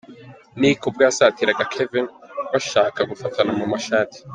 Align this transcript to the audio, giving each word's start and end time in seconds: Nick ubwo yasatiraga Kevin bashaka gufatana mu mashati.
Nick 0.59 0.79
ubwo 0.89 1.01
yasatiraga 1.07 1.69
Kevin 1.71 2.05
bashaka 2.53 2.99
gufatana 3.11 3.51
mu 3.59 3.65
mashati. 3.71 4.19